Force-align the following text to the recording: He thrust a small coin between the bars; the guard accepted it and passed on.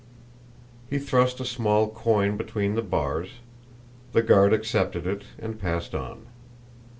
He 0.89 0.97
thrust 0.97 1.39
a 1.39 1.45
small 1.45 1.87
coin 1.87 2.35
between 2.35 2.73
the 2.73 2.81
bars; 2.81 3.33
the 4.13 4.23
guard 4.23 4.51
accepted 4.51 5.05
it 5.05 5.25
and 5.37 5.61
passed 5.61 5.93
on. 5.93 6.25